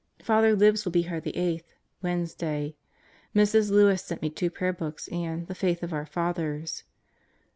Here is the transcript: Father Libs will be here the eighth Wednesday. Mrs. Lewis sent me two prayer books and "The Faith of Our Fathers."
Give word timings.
Father 0.23 0.55
Libs 0.55 0.83
will 0.83 0.91
be 0.91 1.03
here 1.03 1.19
the 1.21 1.37
eighth 1.37 1.75
Wednesday. 2.01 2.75
Mrs. 3.35 3.69
Lewis 3.69 4.01
sent 4.01 4.23
me 4.23 4.31
two 4.31 4.49
prayer 4.49 4.73
books 4.73 5.07
and 5.09 5.45
"The 5.45 5.53
Faith 5.53 5.83
of 5.83 5.93
Our 5.93 6.07
Fathers." 6.07 6.85